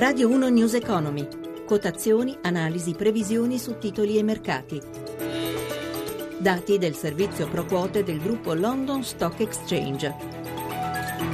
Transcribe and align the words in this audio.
Radio 0.00 0.30
1 0.30 0.48
News 0.48 0.72
Economy. 0.72 1.28
Quotazioni, 1.66 2.34
analisi, 2.40 2.94
previsioni 2.94 3.58
su 3.58 3.76
titoli 3.76 4.16
e 4.16 4.22
mercati. 4.22 4.80
Dati 6.38 6.78
del 6.78 6.94
servizio 6.94 7.46
pro 7.50 7.66
quote 7.66 8.02
del 8.02 8.18
gruppo 8.18 8.54
London 8.54 9.04
Stock 9.04 9.40
Exchange. 9.40 10.14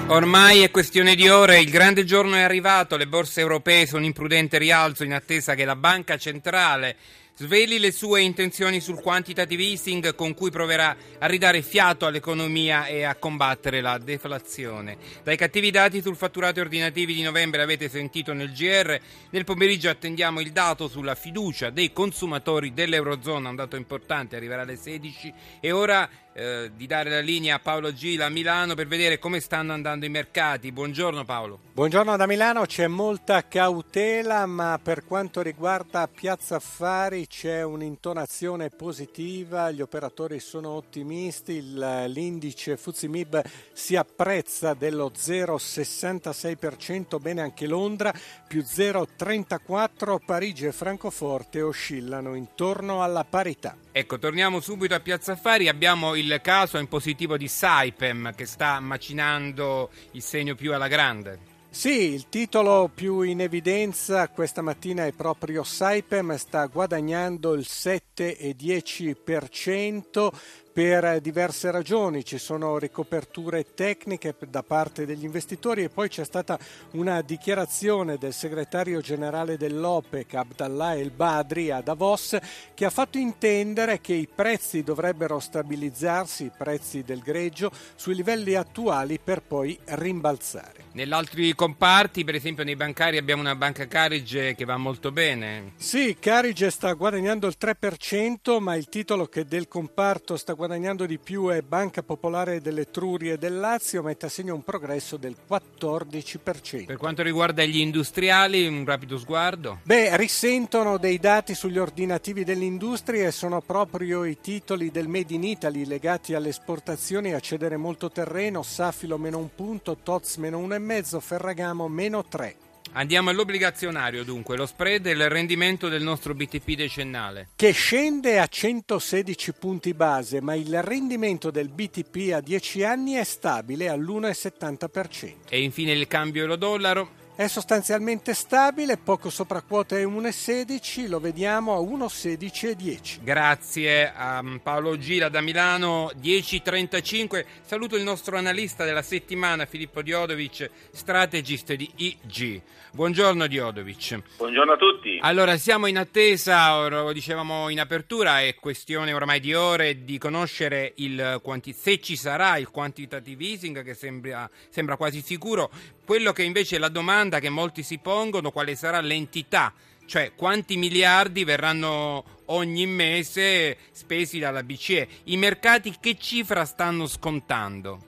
Ormai 0.09 0.63
è 0.63 0.73
questione 0.73 1.15
di 1.15 1.29
ore, 1.29 1.61
il 1.61 1.71
grande 1.71 2.03
giorno 2.05 2.35
è 2.35 2.41
arrivato, 2.41 2.97
le 2.97 3.07
borse 3.07 3.41
europee 3.41 3.87
sono 3.87 4.05
in 4.05 4.13
prudente 4.13 4.59
rialzo 4.59 5.05
in 5.05 5.13
attesa 5.13 5.55
che 5.55 5.65
la 5.65 5.77
banca 5.77 6.17
centrale 6.17 6.97
sveli 7.39 7.79
le 7.79 7.93
sue 7.93 8.23
intenzioni 8.23 8.81
sul 8.81 9.03
quantitative 9.03 9.63
easing 9.63 10.15
con 10.15 10.33
cui 10.33 10.51
proverà 10.51 10.97
a 11.19 11.27
ridare 11.27 11.61
fiato 11.61 12.07
all'economia 12.07 12.87
e 12.87 13.03
a 13.03 13.15
combattere 13.15 13.83
la 13.83 13.99
deflazione. 13.99 14.97
Dai 15.23 15.37
cattivi 15.37 15.71
dati 15.71 16.01
sul 16.01 16.17
fatturato 16.17 16.61
ordinativi 16.61 17.13
di 17.13 17.21
novembre 17.21 17.61
avete 17.61 17.91
sentito 17.91 18.33
nel 18.33 18.53
GR, 18.53 18.99
nel 19.31 19.45
pomeriggio 19.45 19.91
attendiamo 19.91 20.41
il 20.41 20.51
dato 20.51 20.89
sulla 20.89 21.15
fiducia 21.15 21.69
dei 21.69 21.93
consumatori 21.93 22.73
dell'Eurozona, 22.73 23.51
un 23.51 23.57
dato 23.57 23.77
importante, 23.77 24.37
arriverà 24.37 24.63
alle 24.63 24.77
16 24.77 25.33
e 25.61 25.73
ora 25.73 26.09
eh, 26.33 26.71
di 26.75 26.87
dare 26.87 27.09
la 27.09 27.21
linea 27.21 27.57
a 27.57 27.59
Paolo 27.61 27.93
Gila 27.95 28.27
a 28.27 28.29
Milano 28.29 28.75
per 28.75 28.87
vedere 28.87 29.19
come 29.19 29.41
stanno 29.41 29.73
andando 29.73 30.05
i 30.05 30.11
mercati. 30.11 30.71
Buongiorno 30.71 31.25
Paolo. 31.25 31.61
Buongiorno 31.73 32.17
da 32.17 32.27
Milano, 32.27 32.67
c'è 32.67 32.87
molta 32.87 33.47
cautela, 33.49 34.45
ma 34.45 34.79
per 34.83 35.05
quanto 35.07 35.41
riguarda 35.41 36.07
Piazza 36.09 36.57
Affari 36.57 37.26
c'è 37.27 37.63
un'intonazione 37.63 38.69
positiva, 38.71 39.71
gli 39.71 39.81
operatori 39.81 40.41
sono 40.41 40.71
ottimisti, 40.71 41.63
l'indice 41.63 42.77
Fuzimib 42.77 43.41
si 43.73 43.95
apprezza 43.97 44.75
dello 44.75 45.13
0,66%, 45.15 47.21
bene 47.21 47.43
anche 47.43 47.67
Londra, 47.67 48.13
più 48.47 48.63
0,34%, 48.63 50.19
Parigi 50.25 50.67
e 50.67 50.73
Francoforte 50.73 51.63
oscillano 51.63 52.35
intorno 52.35 53.03
alla 53.03 53.25
parità. 53.25 53.77
Ecco, 53.93 54.19
torniamo 54.19 54.61
subito 54.61 54.95
a 54.95 55.01
Piazza 55.01 55.33
Affari, 55.33 55.69
abbiamo 55.69 56.15
il 56.15 56.39
caso 56.43 56.79
in 56.79 56.89
positivo 56.89 57.37
di 57.37 57.49
Saipem 57.49 58.35
che 58.35 58.47
sta 58.47 58.81
macinando 58.81 59.91
il 60.13 60.23
segno 60.23 60.55
più 60.55 60.73
alla 60.75 60.89
grande. 60.89 61.46
Sì, 61.77 62.15
il 62.15 62.31
titolo 62.31 62.91
più 62.93 63.21
in 63.21 63.43
evidenza 63.43 64.29
questa 64.29 64.63
mattina 64.63 65.05
è 65.05 65.13
proprio 65.13 65.63
Saipem, 65.63 66.35
sta 66.37 66.65
guadagnando 66.65 67.53
il 67.53 67.67
7,10% 67.69 70.33
per 70.77 71.23
diverse 71.23 71.71
ragioni, 71.71 72.23
ci 72.23 72.37
sono 72.37 72.77
ricoperture 72.77 73.65
tecniche 73.73 74.35
da 74.47 74.63
parte 74.63 75.07
degli 75.07 75.25
investitori 75.25 75.83
e 75.85 75.89
poi 75.89 76.11
c'è 76.11 76.23
stata 76.23 76.59
una 76.91 77.23
dichiarazione 77.23 78.19
del 78.19 78.35
segretario 78.35 79.01
generale 79.01 79.57
dell'OPEC 79.57 80.35
Abdallah 80.35 80.95
El 80.97 81.13
Badri 81.13 81.71
a 81.71 81.81
Davos 81.81 82.37
che 82.75 82.85
ha 82.85 82.91
fatto 82.91 83.17
intendere 83.17 84.03
che 84.03 84.13
i 84.13 84.29
prezzi 84.29 84.83
dovrebbero 84.83 85.41
stabilizzarsi, 85.41 86.45
i 86.45 86.53
prezzi 86.55 87.03
del 87.03 87.21
greggio, 87.21 87.73
sui 87.95 88.15
livelli 88.15 88.55
attuali 88.55 89.19
per 89.19 89.41
poi 89.41 89.79
rimbalzare. 89.83 90.85
Nell'altri 90.93 91.55
comparti, 91.55 92.23
per 92.23 92.35
esempio 92.35 92.65
nei 92.65 92.77
bancari, 92.77 93.17
abbiamo 93.17 93.41
una 93.41 93.57
banca 93.57 93.87
Carige 93.87 94.55
che 94.55 94.67
va 94.67 94.77
molto 94.77 95.11
bene. 95.11 95.73
Sì, 95.77 96.17
Carige 96.21 96.71
sta 96.71 96.93
guadagnando 96.93 97.47
il 97.47 97.57
3%, 97.59 98.61
ma 98.61 98.75
il 98.75 98.91
titolo 98.91 99.25
che 99.25 99.47
del 99.47 99.69
comparto 99.69 100.37
sta 100.37 100.53
guadagnando 100.53 100.65
di 101.07 101.19
più 101.19 101.49
è 101.49 101.63
Banca 101.63 102.03
Popolare 102.03 102.61
delle 102.61 102.91
Trurie 102.91 103.35
e 103.35 103.39
del 103.39 103.59
Lazio, 103.59 104.03
mette 104.03 104.27
a 104.27 104.29
segno 104.29 104.55
un 104.55 104.63
progresso 104.63 105.17
del 105.17 105.37
14%. 105.49 106.87
Per 106.87 106.97
quanto 106.97 107.23
riguarda 107.23 107.65
gli 107.65 107.79
industriali, 107.79 108.67
un 108.67 108.85
rapido 108.85 109.17
sguardo? 109.17 109.81
Beh, 109.85 110.17
risentono 110.17 110.99
dei 110.99 111.19
dati 111.19 111.55
sugli 111.55 111.79
ordinativi 111.79 112.45
dell'industria 112.45 113.29
e 113.29 113.31
sono 113.31 113.61
proprio 113.61 114.25
i 114.25 114.39
titoli 114.41 114.91
del 114.91 115.09
Made 115.09 115.35
in 115.35 115.45
Italy 115.45 115.87
legati 115.87 116.35
alle 116.35 116.49
esportazioni 116.49 117.33
a 117.33 117.41
cedere 117.41 117.77
molto 117.77 118.11
terreno, 118.11 118.63
Safilo 118.63 119.19
meno 119.19 119.39
un 119.39 119.55
punto, 119.55 119.99
Toz 120.03 120.37
meno 120.37 120.59
un 120.59 120.73
e 120.73 120.79
mezzo, 120.79 121.21
Ferragamo 121.21 121.87
meno 121.89 122.25
3. 122.25 122.66
Andiamo 122.99 123.29
all'obbligazionario 123.29 124.25
dunque, 124.25 124.57
lo 124.57 124.65
spread 124.65 125.05
e 125.05 125.11
il 125.11 125.29
rendimento 125.29 125.89
del 125.89 126.03
nostro 126.03 126.33
BTP 126.33 126.77
decennale. 126.77 127.49
Che 127.55 127.71
scende 127.71 128.39
a 128.39 128.47
116 128.47 129.53
punti 129.53 129.93
base, 129.93 130.41
ma 130.41 130.55
il 130.55 130.83
rendimento 130.83 131.51
del 131.51 131.69
BTP 131.69 132.33
a 132.33 132.41
10 132.41 132.85
anni 132.85 133.13
è 133.13 133.25
stabile 133.25 133.91
all'1,70%. 133.91 135.35
E 135.51 135.63
infine 135.63 135.93
il 135.93 136.07
cambio 136.07 136.45
euro-dollaro. 136.45 137.25
È 137.39 137.49
sostanzialmente 137.49 138.33
stabile, 138.33 138.97
poco 138.97 139.29
sopra 139.29 139.61
quota 139.61 139.95
è 139.99 140.07
1,16, 140.07 141.07
lo 141.07 141.21
vediamo 141.21 141.75
a 141.75 141.81
1,16,10. 141.81 143.19
Grazie 143.23 144.11
a 144.11 144.43
Paolo 144.63 144.97
Gira 144.97 145.29
da 145.29 145.43
Milano, 145.43 146.11
10.35. 146.19 147.45
Saluto 147.61 147.95
il 147.97 148.05
nostro 148.05 148.39
analista 148.39 148.87
della 148.87 149.03
settimana, 149.03 149.67
Filippo 149.67 150.01
Diodovic, 150.01 150.71
strategist 150.93 151.75
di 151.75 151.91
IG. 151.97 152.63
Buongiorno 152.93 153.47
Diodovic. 153.47 154.19
Buongiorno 154.39 154.73
a 154.73 154.77
tutti. 154.79 155.19
Allora, 155.21 155.59
siamo 155.59 155.89
in 155.89 155.99
attesa, 155.99 156.89
lo 156.89 157.13
dicevamo 157.13 157.69
in 157.69 157.81
apertura, 157.81 158.41
è 158.41 158.55
questione 158.55 159.13
ormai 159.13 159.41
di 159.41 159.53
ore 159.53 160.05
di 160.05 160.17
conoscere 160.17 160.95
il, 160.97 161.43
se 161.75 162.01
ci 162.01 162.17
sarà 162.17 162.57
il 162.57 162.71
quantitative 162.71 163.45
easing 163.45 163.85
che 163.85 163.93
sembra, 163.93 164.49
sembra 164.71 164.97
quasi 164.97 165.21
sicuro. 165.21 165.71
Quello 166.07 166.33
che 166.33 166.45
invece 166.45 166.77
è 166.77 166.79
la 166.79 166.89
domanda 166.89 167.26
che 167.29 167.51
molti 167.51 167.83
si 167.83 167.99
pongono, 167.99 168.51
quale 168.51 168.75
sarà 168.75 169.01
l'entità, 169.01 169.73
cioè 170.07 170.35
quanti 170.35 170.77
miliardi 170.77 171.45
verranno 171.45 172.25
ogni 172.47 172.87
mese 172.87 173.77
spesi 173.91 174.39
dalla 174.39 174.63
BCE. 174.63 175.09
I 175.25 175.37
mercati 175.37 175.95
che 176.01 176.17
cifra 176.17 176.65
stanno 176.65 177.07
scontando? 177.07 177.99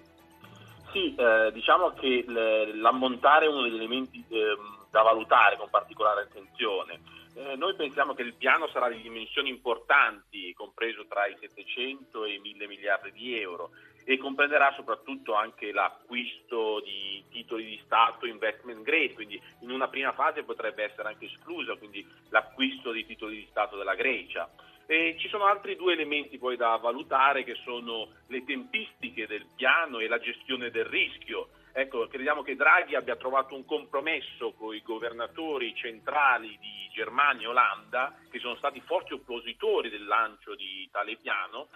Sì, 0.92 1.14
eh, 1.14 1.50
diciamo 1.52 1.92
che 1.92 2.24
l'ammontare 2.26 3.46
è 3.46 3.48
uno 3.48 3.62
degli 3.62 3.76
elementi 3.76 4.24
eh, 4.28 4.56
da 4.90 5.02
valutare 5.02 5.56
con 5.56 5.68
particolare 5.68 6.22
attenzione. 6.22 7.00
Eh, 7.34 7.56
noi 7.56 7.74
pensiamo 7.74 8.14
che 8.14 8.22
il 8.22 8.34
piano 8.34 8.68
sarà 8.68 8.88
di 8.88 9.00
dimensioni 9.00 9.50
importanti, 9.50 10.52
compreso 10.54 11.06
tra 11.06 11.26
i 11.26 11.36
700 11.38 12.24
e 12.24 12.34
i 12.34 12.38
1000 12.38 12.66
miliardi 12.66 13.12
di 13.12 13.38
euro 13.38 13.70
e 14.10 14.16
comprenderà 14.16 14.72
soprattutto 14.74 15.34
anche 15.34 15.70
l'acquisto 15.70 16.80
di 16.80 17.22
titoli 17.30 17.66
di 17.66 17.80
Stato 17.84 18.24
investment 18.24 18.80
grade, 18.80 19.12
quindi 19.12 19.38
in 19.60 19.70
una 19.70 19.88
prima 19.88 20.12
fase 20.12 20.44
potrebbe 20.44 20.82
essere 20.82 21.08
anche 21.08 21.26
escluso 21.26 21.76
quindi 21.76 22.02
l'acquisto 22.30 22.90
di 22.90 23.04
titoli 23.04 23.36
di 23.36 23.46
Stato 23.50 23.76
della 23.76 23.94
Grecia. 23.94 24.48
E 24.86 25.16
ci 25.18 25.28
sono 25.28 25.44
altri 25.44 25.76
due 25.76 25.92
elementi 25.92 26.38
poi 26.38 26.56
da 26.56 26.74
valutare 26.76 27.44
che 27.44 27.56
sono 27.62 28.08
le 28.28 28.44
tempistiche 28.46 29.26
del 29.26 29.44
piano 29.54 29.98
e 29.98 30.08
la 30.08 30.18
gestione 30.18 30.70
del 30.70 30.86
rischio. 30.86 31.50
Ecco, 31.72 32.08
crediamo 32.08 32.42
che 32.42 32.56
Draghi 32.56 32.94
abbia 32.94 33.16
trovato 33.16 33.54
un 33.54 33.66
compromesso 33.66 34.52
con 34.52 34.74
i 34.74 34.80
governatori 34.80 35.74
centrali 35.74 36.56
di 36.58 36.88
Germania 36.94 37.46
e 37.46 37.50
Olanda, 37.50 38.14
che 38.30 38.38
sono 38.38 38.56
stati 38.56 38.80
forti 38.80 39.12
oppositori 39.12 39.90
del 39.90 40.06
lancio 40.06 40.54
di 40.54 40.88
tale 40.90 41.16
piano, 41.16 41.68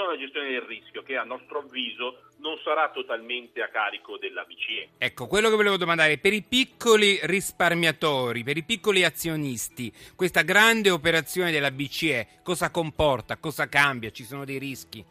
soprattutto 0.00 0.06
nella 0.06 0.18
gestione 0.18 0.50
del 0.50 0.62
rischio, 0.62 1.02
che 1.02 1.16
a 1.16 1.24
nostro 1.24 1.58
avviso 1.60 2.22
non 2.38 2.58
sarà 2.64 2.90
totalmente 2.90 3.62
a 3.62 3.68
carico 3.68 4.16
della 4.16 4.44
BCE. 4.44 4.90
Ecco, 4.98 5.26
quello 5.26 5.50
che 5.50 5.56
volevo 5.56 5.76
domandare, 5.76 6.18
per 6.18 6.32
i 6.32 6.42
piccoli 6.42 7.18
risparmiatori, 7.22 8.42
per 8.42 8.56
i 8.56 8.62
piccoli 8.62 9.04
azionisti, 9.04 9.92
questa 10.16 10.42
grande 10.42 10.90
operazione 10.90 11.50
della 11.50 11.70
BCE 11.70 12.40
cosa 12.42 12.70
comporta, 12.70 13.36
cosa 13.36 13.68
cambia, 13.68 14.10
ci 14.10 14.24
sono 14.24 14.44
dei 14.44 14.58
rischi? 14.58 15.04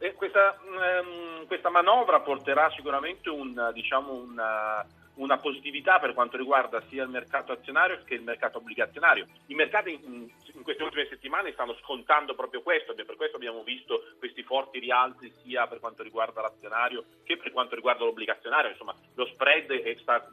Eh, 0.00 0.14
questa, 0.14 0.56
um, 0.64 1.46
questa, 1.46 1.70
manovra 1.70 2.20
porterà 2.20 2.70
sicuramente 2.74 3.28
un, 3.28 3.70
diciamo 3.74 4.12
una, 4.12 4.86
una, 5.18 5.38
positività 5.38 5.98
per 5.98 6.14
quanto 6.14 6.36
riguarda 6.36 6.82
sia 6.88 7.02
il 7.02 7.08
mercato 7.08 7.52
azionario 7.52 8.02
che 8.04 8.14
il 8.14 8.22
mercato 8.22 8.58
obbligazionario. 8.58 9.26
I 9.46 9.54
mercati 9.54 9.92
in, 9.92 10.28
in 10.54 10.62
queste 10.62 10.82
ultime 10.82 11.06
settimane 11.08 11.52
stanno 11.52 11.76
scontando 11.82 12.34
proprio 12.34 12.62
questo 12.62 12.96
e 12.96 13.04
per 13.04 13.16
questo 13.16 13.36
abbiamo 13.36 13.62
visto 13.62 14.04
questi 14.18 14.42
forti 14.42 14.78
rialzi 14.78 15.32
sia 15.42 15.66
per 15.66 15.80
quanto 15.80 16.02
riguarda 16.02 16.42
l'azionario 16.42 17.04
che 17.24 17.36
per 17.36 17.52
quanto 17.52 17.74
riguarda 17.74 18.04
l'obbligazionario. 18.04 18.70
Insomma, 18.70 18.94
lo 19.14 19.26
spread 19.26 19.96
sta 19.98 20.28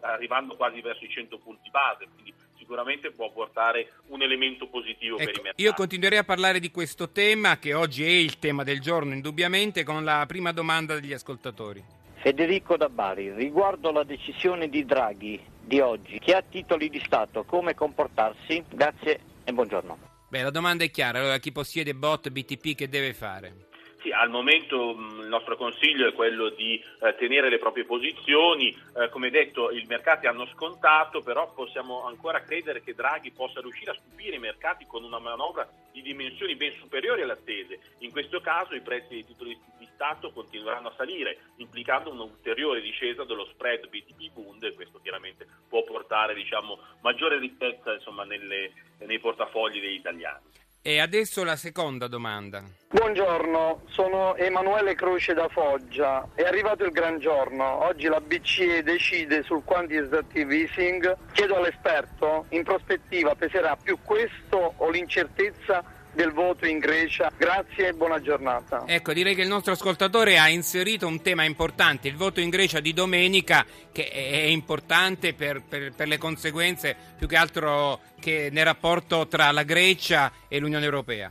arrivando 0.00 0.56
quasi 0.56 0.80
verso 0.80 1.04
i 1.04 1.10
100 1.10 1.38
punti 1.38 1.70
base, 1.70 2.08
quindi 2.12 2.34
sicuramente 2.58 3.12
può 3.12 3.30
portare 3.30 3.92
un 4.08 4.22
elemento 4.22 4.66
positivo 4.66 5.16
ecco, 5.18 5.24
per 5.24 5.38
i 5.38 5.42
mercati. 5.42 5.62
Io 5.62 5.72
continuerei 5.72 6.18
a 6.18 6.24
parlare 6.24 6.58
di 6.58 6.70
questo 6.70 7.10
tema 7.10 7.58
che 7.58 7.74
oggi 7.74 8.04
è 8.04 8.08
il 8.08 8.38
tema 8.38 8.64
del 8.64 8.80
giorno 8.80 9.14
indubbiamente 9.14 9.84
con 9.84 10.04
la 10.04 10.24
prima 10.26 10.52
domanda 10.52 10.94
degli 10.94 11.12
ascoltatori. 11.12 12.05
Federico 12.26 12.76
da 12.76 12.88
Bari, 12.88 13.32
riguardo 13.32 13.92
la 13.92 14.02
decisione 14.02 14.68
di 14.68 14.84
Draghi 14.84 15.40
di 15.62 15.78
oggi, 15.78 16.18
chi 16.18 16.32
ha 16.32 16.42
titoli 16.42 16.90
di 16.90 17.00
Stato, 17.04 17.44
come 17.44 17.74
comportarsi? 17.74 18.64
Grazie 18.68 19.20
e 19.44 19.52
buongiorno. 19.52 19.96
Beh, 20.28 20.42
la 20.42 20.50
domanda 20.50 20.82
è 20.82 20.90
chiara, 20.90 21.20
allora 21.20 21.38
chi 21.38 21.52
possiede 21.52 21.94
bot 21.94 22.30
BTP 22.30 22.74
che 22.74 22.88
deve 22.88 23.14
fare? 23.14 23.65
Sì, 24.06 24.12
al 24.12 24.30
momento 24.30 24.94
mh, 24.94 25.22
il 25.22 25.26
nostro 25.26 25.56
consiglio 25.56 26.06
è 26.06 26.12
quello 26.12 26.50
di 26.50 26.80
eh, 27.00 27.16
tenere 27.16 27.48
le 27.48 27.58
proprie 27.58 27.84
posizioni, 27.84 28.68
eh, 28.68 29.08
come 29.08 29.30
detto 29.30 29.72
i 29.72 29.84
mercati 29.88 30.28
hanno 30.28 30.46
scontato, 30.54 31.22
però 31.22 31.52
possiamo 31.52 32.04
ancora 32.04 32.44
credere 32.44 32.82
che 32.84 32.94
Draghi 32.94 33.32
possa 33.32 33.60
riuscire 33.60 33.90
a 33.90 33.94
stupire 33.94 34.36
i 34.36 34.38
mercati 34.38 34.86
con 34.86 35.02
una 35.02 35.18
manovra 35.18 35.68
di 35.90 36.02
dimensioni 36.02 36.54
ben 36.54 36.72
superiori 36.78 37.22
alle 37.22 37.32
attese. 37.32 37.80
In 37.98 38.12
questo 38.12 38.40
caso 38.40 38.76
i 38.76 38.80
prezzi 38.80 39.08
dei 39.08 39.26
titoli 39.26 39.58
di 39.76 39.88
Stato 39.92 40.30
continueranno 40.30 40.90
a 40.90 40.94
salire, 40.96 41.38
implicando 41.56 42.12
un'ulteriore 42.12 42.80
discesa 42.80 43.24
dello 43.24 43.46
spread 43.46 43.88
BTP-Bund 43.88 44.62
e 44.62 44.74
questo 44.74 45.00
chiaramente 45.00 45.48
può 45.68 45.82
portare 45.82 46.32
diciamo, 46.32 46.78
maggiore 47.00 47.40
ricchezza 47.40 47.94
insomma, 47.94 48.22
nelle, 48.22 48.72
nei 48.98 49.18
portafogli 49.18 49.80
degli 49.80 49.94
italiani. 49.94 50.44
E 50.86 51.00
adesso 51.00 51.42
la 51.42 51.56
seconda 51.56 52.06
domanda. 52.06 52.62
Buongiorno, 52.88 53.82
sono 53.88 54.36
Emanuele 54.36 54.94
Croce 54.94 55.34
da 55.34 55.48
Foggia. 55.48 56.28
È 56.32 56.44
arrivato 56.44 56.84
il 56.84 56.92
gran 56.92 57.18
giorno. 57.18 57.84
Oggi 57.84 58.06
la 58.06 58.20
BCE 58.20 58.84
decide 58.84 59.42
sul 59.42 59.64
quantitative 59.64 60.54
easing. 60.54 61.16
Chiedo 61.32 61.56
all'esperto, 61.56 62.46
in 62.50 62.62
prospettiva 62.62 63.34
peserà 63.34 63.74
più 63.74 63.98
questo 64.04 64.74
o 64.76 64.88
l'incertezza 64.88 65.82
del 66.16 66.32
voto 66.32 66.66
in 66.66 66.78
Grecia. 66.78 67.30
Grazie 67.36 67.88
e 67.88 67.92
buona 67.92 68.20
giornata. 68.20 68.84
Ecco, 68.86 69.12
direi 69.12 69.34
che 69.34 69.42
il 69.42 69.48
nostro 69.48 69.72
ascoltatore 69.72 70.38
ha 70.38 70.48
inserito 70.48 71.06
un 71.06 71.22
tema 71.22 71.44
importante, 71.44 72.08
il 72.08 72.16
voto 72.16 72.40
in 72.40 72.48
Grecia 72.48 72.80
di 72.80 72.94
domenica, 72.94 73.64
che 73.92 74.08
è 74.10 74.46
importante 74.46 75.34
per, 75.34 75.62
per, 75.68 75.92
per 75.94 76.08
le 76.08 76.18
conseguenze 76.18 76.96
più 77.16 77.28
che 77.28 77.36
altro 77.36 78.00
che 78.18 78.48
nel 78.50 78.64
rapporto 78.64 79.28
tra 79.28 79.52
la 79.52 79.62
Grecia 79.62 80.32
e 80.48 80.58
l'Unione 80.58 80.86
Europea. 80.86 81.30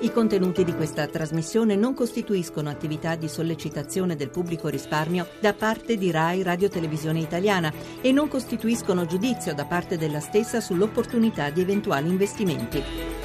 I 0.01 0.11
contenuti 0.11 0.63
di 0.63 0.73
questa 0.75 1.07
trasmissione 1.07 1.75
non 1.75 1.95
costituiscono 1.95 2.69
attività 2.69 3.15
di 3.15 3.27
sollecitazione 3.27 4.15
del 4.15 4.29
pubblico 4.29 4.67
risparmio 4.67 5.27
da 5.39 5.53
parte 5.53 5.97
di 5.97 6.11
RAI 6.11 6.43
Radio 6.43 6.69
Televisione 6.69 7.21
Italiana 7.21 7.73
e 8.01 8.11
non 8.11 8.27
costituiscono 8.27 9.07
giudizio 9.07 9.55
da 9.55 9.65
parte 9.65 9.97
della 9.97 10.19
stessa 10.19 10.61
sull'opportunità 10.61 11.49
di 11.49 11.61
eventuali 11.61 12.07
investimenti. 12.07 13.24